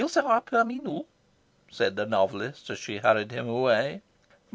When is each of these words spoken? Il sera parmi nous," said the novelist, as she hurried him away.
Il 0.03 0.09
sera 0.09 0.41
parmi 0.41 0.79
nous," 0.83 1.05
said 1.69 1.95
the 1.95 2.07
novelist, 2.07 2.71
as 2.71 2.79
she 2.79 2.97
hurried 2.97 3.31
him 3.31 3.47
away. 3.47 4.01